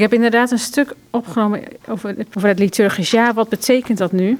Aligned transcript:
Ik 0.00 0.06
heb 0.10 0.14
inderdaad 0.14 0.50
een 0.50 0.58
stuk 0.58 0.94
opgenomen 1.10 1.62
over, 1.88 2.16
over 2.36 2.48
het 2.48 2.58
liturgisch 2.58 3.10
jaar. 3.10 3.34
Wat 3.34 3.48
betekent 3.48 3.98
dat 3.98 4.12
nu? 4.12 4.38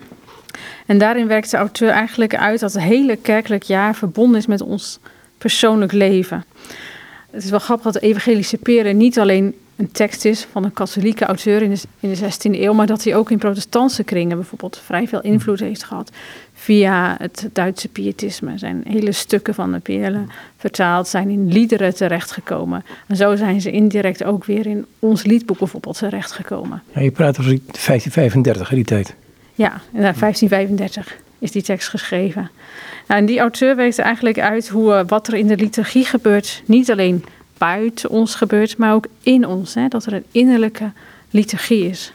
En 0.86 0.98
daarin 0.98 1.26
werkt 1.26 1.50
de 1.50 1.56
auteur 1.56 1.90
eigenlijk 1.90 2.36
uit 2.36 2.60
dat 2.60 2.72
het 2.72 2.82
hele 2.82 3.16
kerkelijk 3.16 3.62
jaar 3.62 3.94
verbonden 3.94 4.38
is 4.38 4.46
met 4.46 4.60
ons 4.60 4.98
persoonlijk 5.38 5.92
leven. 5.92 6.44
Het 7.30 7.44
is 7.44 7.50
wel 7.50 7.58
grappig 7.58 7.84
dat 7.92 8.02
de 8.02 8.08
evangelische 8.08 8.56
peren 8.56 8.96
niet 8.96 9.18
alleen 9.18 9.54
een 9.80 9.92
tekst 9.92 10.24
is 10.24 10.46
van 10.52 10.64
een 10.64 10.72
katholieke 10.72 11.24
auteur 11.24 11.62
in 11.62 11.70
de, 11.70 11.80
in 12.00 12.10
de 12.10 12.16
16e 12.16 12.60
eeuw, 12.60 12.72
maar 12.72 12.86
dat 12.86 13.04
hij 13.04 13.16
ook 13.16 13.30
in 13.30 13.38
protestantse 13.38 14.04
kringen 14.04 14.36
bijvoorbeeld 14.36 14.80
vrij 14.84 15.08
veel 15.08 15.20
invloed 15.20 15.60
heeft 15.60 15.84
gehad. 15.84 16.10
Via 16.54 17.16
het 17.18 17.48
Duitse 17.52 17.88
pietisme 17.88 18.58
zijn 18.58 18.82
hele 18.88 19.12
stukken 19.12 19.54
van 19.54 19.72
de 19.72 19.78
Perle 19.78 20.24
vertaald, 20.56 21.08
zijn 21.08 21.28
in 21.28 21.52
liederen 21.52 21.94
terechtgekomen. 21.94 22.84
En 23.06 23.16
zo 23.16 23.36
zijn 23.36 23.60
ze 23.60 23.70
indirect 23.70 24.24
ook 24.24 24.44
weer 24.44 24.66
in 24.66 24.86
ons 24.98 25.24
liedboek 25.24 25.58
bijvoorbeeld 25.58 25.98
terechtgekomen. 25.98 26.82
Ja, 26.94 27.00
je 27.00 27.10
praat 27.10 27.38
over 27.38 27.58
1535, 27.66 28.68
die 28.68 28.84
tijd. 28.84 29.14
Ja, 29.54 29.80
1535 29.92 31.16
is 31.38 31.50
die 31.50 31.62
tekst 31.62 31.88
geschreven. 31.88 32.50
Nou, 33.06 33.20
en 33.20 33.26
die 33.26 33.38
auteur 33.38 33.76
werkt 33.76 33.98
eigenlijk 33.98 34.38
uit 34.38 34.68
hoe, 34.68 34.94
eh, 34.94 35.00
wat 35.06 35.28
er 35.28 35.34
in 35.34 35.46
de 35.46 35.56
liturgie 35.56 36.04
gebeurt, 36.04 36.62
niet 36.66 36.90
alleen 36.90 37.24
buiten 37.60 38.10
ons 38.10 38.34
gebeurt, 38.34 38.76
maar 38.76 38.94
ook 38.94 39.06
in 39.22 39.46
ons. 39.46 39.74
Hè, 39.74 39.88
dat 39.88 40.06
er 40.06 40.12
een 40.12 40.24
innerlijke 40.30 40.90
liturgie 41.30 41.88
is. 41.88 42.12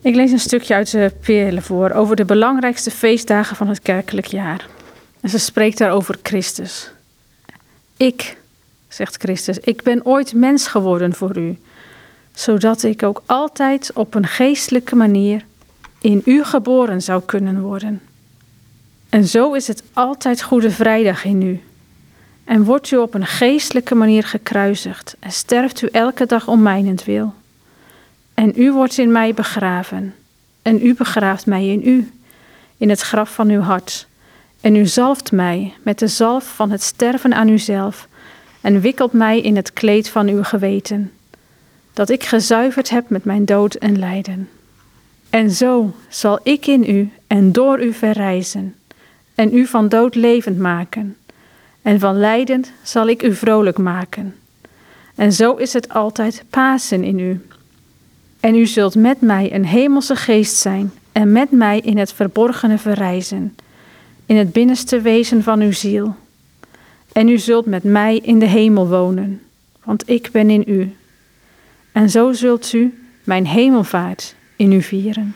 Ik 0.00 0.14
lees 0.14 0.30
een 0.30 0.38
stukje 0.38 0.74
uit 0.74 0.90
de 0.90 1.12
Perle 1.20 1.62
voor 1.62 1.90
over 1.90 2.16
de 2.16 2.24
belangrijkste 2.24 2.90
feestdagen 2.90 3.56
van 3.56 3.68
het 3.68 3.80
kerkelijk 3.80 4.26
jaar. 4.26 4.68
En 5.20 5.28
ze 5.28 5.38
spreekt 5.38 5.78
daar 5.78 5.90
over 5.90 6.18
Christus. 6.22 6.90
Ik, 7.96 8.36
zegt 8.88 9.16
Christus, 9.16 9.58
ik 9.58 9.82
ben 9.82 10.06
ooit 10.06 10.34
mens 10.34 10.66
geworden 10.66 11.14
voor 11.14 11.38
u, 11.38 11.58
zodat 12.34 12.82
ik 12.82 13.02
ook 13.02 13.22
altijd 13.26 13.90
op 13.94 14.14
een 14.14 14.26
geestelijke 14.26 14.96
manier 14.96 15.44
in 16.00 16.22
u 16.24 16.44
geboren 16.44 17.02
zou 17.02 17.22
kunnen 17.22 17.60
worden. 17.60 18.00
En 19.08 19.24
zo 19.24 19.52
is 19.52 19.66
het 19.66 19.82
altijd 19.92 20.42
Goede 20.42 20.70
Vrijdag 20.70 21.24
in 21.24 21.42
u. 21.42 21.60
En 22.48 22.64
wordt 22.64 22.90
u 22.90 22.96
op 22.96 23.14
een 23.14 23.26
geestelijke 23.26 23.94
manier 23.94 24.24
gekruisigd 24.24 25.16
en 25.18 25.32
sterft 25.32 25.82
u 25.82 25.88
elke 25.92 26.26
dag 26.26 26.48
om 26.48 26.62
mijnentwil. 26.62 27.34
En 28.34 28.52
u 28.56 28.72
wordt 28.72 28.98
in 28.98 29.12
mij 29.12 29.34
begraven, 29.34 30.14
en 30.62 30.86
u 30.86 30.94
begraaft 30.94 31.46
mij 31.46 31.66
in 31.66 31.88
u, 31.88 32.12
in 32.76 32.88
het 32.88 33.00
graf 33.00 33.34
van 33.34 33.48
uw 33.48 33.60
hart. 33.60 34.06
En 34.60 34.76
u 34.76 34.86
zalft 34.86 35.32
mij 35.32 35.72
met 35.82 35.98
de 35.98 36.06
zalf 36.06 36.54
van 36.54 36.70
het 36.70 36.82
sterven 36.82 37.34
aan 37.34 37.48
uzelf, 37.48 38.08
en 38.60 38.80
wikkelt 38.80 39.12
mij 39.12 39.40
in 39.40 39.56
het 39.56 39.72
kleed 39.72 40.08
van 40.08 40.28
uw 40.28 40.42
geweten, 40.42 41.12
dat 41.92 42.08
ik 42.10 42.24
gezuiverd 42.24 42.90
heb 42.90 43.10
met 43.10 43.24
mijn 43.24 43.44
dood 43.44 43.74
en 43.74 43.98
lijden. 43.98 44.48
En 45.30 45.50
zo 45.50 45.94
zal 46.08 46.40
ik 46.42 46.66
in 46.66 46.90
u 46.90 47.10
en 47.26 47.52
door 47.52 47.82
u 47.82 47.92
verrijzen, 47.92 48.74
en 49.34 49.56
u 49.56 49.66
van 49.66 49.88
dood 49.88 50.14
levend 50.14 50.58
maken, 50.58 51.16
en 51.82 52.00
van 52.00 52.16
lijden 52.16 52.64
zal 52.82 53.08
ik 53.08 53.22
u 53.22 53.34
vrolijk 53.34 53.78
maken. 53.78 54.34
En 55.14 55.32
zo 55.32 55.54
is 55.54 55.72
het 55.72 55.88
altijd 55.88 56.44
Pasen 56.50 57.04
in 57.04 57.18
u. 57.18 57.40
En 58.40 58.54
u 58.54 58.66
zult 58.66 58.94
met 58.94 59.20
mij 59.20 59.54
een 59.54 59.66
hemelse 59.66 60.16
geest 60.16 60.56
zijn, 60.56 60.92
en 61.12 61.32
met 61.32 61.50
mij 61.50 61.80
in 61.80 61.98
het 61.98 62.12
verborgene 62.12 62.78
verrijzen, 62.78 63.56
in 64.26 64.36
het 64.36 64.52
binnenste 64.52 65.00
wezen 65.00 65.42
van 65.42 65.60
uw 65.60 65.72
ziel. 65.72 66.14
En 67.12 67.28
u 67.28 67.38
zult 67.38 67.66
met 67.66 67.84
mij 67.84 68.16
in 68.16 68.38
de 68.38 68.46
hemel 68.46 68.88
wonen, 68.88 69.40
want 69.84 70.10
ik 70.10 70.28
ben 70.32 70.50
in 70.50 70.64
u. 70.66 70.96
En 71.92 72.10
zo 72.10 72.32
zult 72.32 72.72
u 72.72 73.02
mijn 73.24 73.46
hemelvaart 73.46 74.34
in 74.56 74.72
u 74.72 74.82
vieren. 74.82 75.34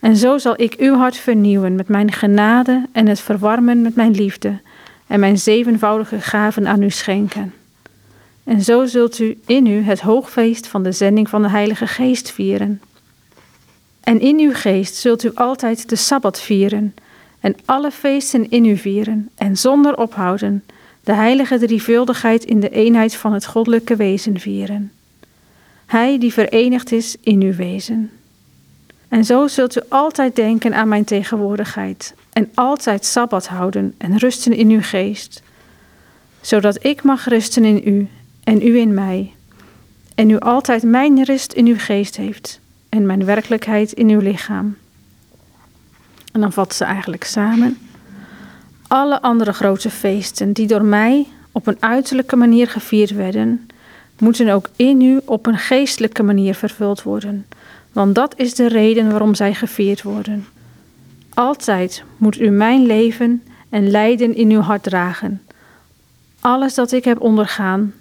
En 0.00 0.16
zo 0.16 0.38
zal 0.38 0.54
ik 0.56 0.74
uw 0.74 0.96
hart 0.96 1.16
vernieuwen 1.16 1.74
met 1.74 1.88
mijn 1.88 2.12
genade 2.12 2.86
en 2.92 3.06
het 3.06 3.20
verwarmen 3.20 3.82
met 3.82 3.94
mijn 3.94 4.10
liefde 4.10 4.60
en 5.06 5.20
mijn 5.20 5.38
zevenvoudige 5.38 6.20
gaven 6.20 6.66
aan 6.66 6.82
u 6.82 6.90
schenken. 6.90 7.54
En 8.44 8.62
zo 8.62 8.86
zult 8.86 9.18
u 9.18 9.38
in 9.46 9.66
u 9.66 9.82
het 9.82 10.00
hoogfeest 10.00 10.66
van 10.66 10.82
de 10.82 10.92
zending 10.92 11.28
van 11.28 11.42
de 11.42 11.50
Heilige 11.50 11.86
Geest 11.86 12.30
vieren. 12.30 12.80
En 14.00 14.20
in 14.20 14.38
uw 14.38 14.52
geest 14.54 14.94
zult 14.94 15.24
u 15.24 15.30
altijd 15.34 15.88
de 15.88 15.96
Sabbat 15.96 16.40
vieren 16.40 16.94
en 17.40 17.56
alle 17.64 17.90
feesten 17.90 18.50
in 18.50 18.64
u 18.64 18.76
vieren 18.76 19.30
en 19.34 19.56
zonder 19.56 19.96
ophouden 19.96 20.64
de 21.00 21.12
heilige 21.12 21.58
drievuldigheid 21.58 22.44
in 22.44 22.60
de 22.60 22.70
eenheid 22.70 23.14
van 23.14 23.32
het 23.32 23.46
goddelijke 23.46 23.96
wezen 23.96 24.40
vieren. 24.40 24.92
Hij 25.86 26.18
die 26.18 26.32
verenigd 26.32 26.92
is 26.92 27.16
in 27.20 27.42
uw 27.42 27.54
wezen. 27.54 28.10
En 29.08 29.24
zo 29.24 29.46
zult 29.46 29.76
u 29.76 29.80
altijd 29.88 30.36
denken 30.36 30.74
aan 30.74 30.88
mijn 30.88 31.04
tegenwoordigheid 31.04 32.14
en 32.32 32.50
altijd 32.54 33.04
sabbat 33.04 33.46
houden 33.46 33.94
en 33.98 34.18
rusten 34.18 34.52
in 34.52 34.70
uw 34.70 34.82
geest, 34.82 35.42
zodat 36.40 36.84
ik 36.84 37.02
mag 37.02 37.24
rusten 37.24 37.64
in 37.64 37.82
u 37.84 38.08
en 38.44 38.66
u 38.66 38.78
in 38.78 38.94
mij, 38.94 39.32
en 40.14 40.30
u 40.30 40.38
altijd 40.38 40.82
mijn 40.82 41.24
rust 41.24 41.52
in 41.52 41.66
uw 41.66 41.78
geest 41.78 42.16
heeft 42.16 42.60
en 42.88 43.06
mijn 43.06 43.24
werkelijkheid 43.24 43.92
in 43.92 44.08
uw 44.08 44.20
lichaam. 44.20 44.76
En 46.32 46.40
dan 46.40 46.52
vat 46.52 46.74
ze 46.74 46.84
eigenlijk 46.84 47.24
samen. 47.24 47.78
Alle 48.86 49.22
andere 49.22 49.52
grote 49.52 49.90
feesten 49.90 50.52
die 50.52 50.66
door 50.66 50.84
mij 50.84 51.26
op 51.52 51.66
een 51.66 51.76
uiterlijke 51.80 52.36
manier 52.36 52.68
gevierd 52.68 53.10
werden, 53.10 53.66
moeten 54.18 54.48
ook 54.48 54.68
in 54.76 55.00
u 55.00 55.20
op 55.24 55.46
een 55.46 55.58
geestelijke 55.58 56.22
manier 56.22 56.54
vervuld 56.54 57.02
worden 57.02 57.46
want 57.94 58.14
dat 58.14 58.34
is 58.36 58.54
de 58.54 58.68
reden 58.68 59.10
waarom 59.10 59.34
zij 59.34 59.54
gevierd 59.54 60.02
worden. 60.02 60.46
Altijd 61.34 62.04
moet 62.16 62.40
u 62.40 62.50
mijn 62.50 62.86
leven 62.86 63.42
en 63.68 63.90
lijden 63.90 64.34
in 64.34 64.50
uw 64.50 64.60
hart 64.60 64.82
dragen. 64.82 65.42
Alles 66.40 66.74
dat 66.74 66.92
ik 66.92 67.04
heb 67.04 67.20
ondergaan, 67.20 67.94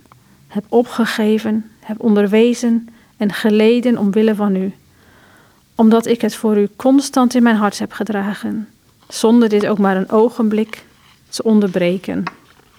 heb 0.48 0.66
opgegeven, 0.70 1.72
heb 1.80 2.00
onderwezen 2.00 2.90
en 3.18 3.34
geleden 3.34 3.98
omwille 3.98 4.36
van 4.36 4.56
u, 4.56 4.74
omdat 5.76 6.06
ik 6.06 6.22
het 6.22 6.36
voor 6.36 6.58
u 6.58 6.70
constant 6.75 7.36
in 7.36 7.44
mijn 7.44 7.56
hart 7.56 7.80
heb 7.80 7.92
gedragen, 7.92 8.68
zonder 9.08 9.50
dit 9.50 9.68
ook 9.68 9.78
maar 9.78 9.98
een 9.98 10.10
ogenblik 10.10 10.86
te 11.30 11.44
onderbreken. 11.44 12.24